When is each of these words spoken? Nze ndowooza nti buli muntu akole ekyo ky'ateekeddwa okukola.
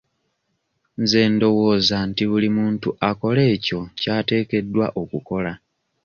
Nze 1.01 1.19
ndowooza 1.33 1.97
nti 2.09 2.23
buli 2.29 2.49
muntu 2.57 2.89
akole 3.09 3.41
ekyo 3.55 3.79
ky'ateekeddwa 3.99 4.85
okukola. 5.01 5.51